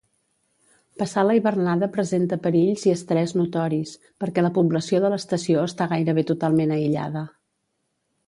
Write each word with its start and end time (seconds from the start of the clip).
Passar 1.01 1.23
la 1.25 1.33
hivernada 1.39 1.89
presenta 1.97 2.39
perills 2.45 2.85
i 2.89 2.93
estrès 2.93 3.35
notoris, 3.41 3.93
perquè 4.25 4.45
la 4.45 4.51
població 4.57 5.01
de 5.03 5.11
l'estació 5.15 5.65
està 5.73 5.89
gairebé 5.93 6.23
totalment 6.31 6.73
aïllada. 6.79 7.25